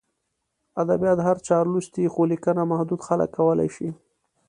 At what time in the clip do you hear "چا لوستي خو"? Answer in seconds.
1.47-2.21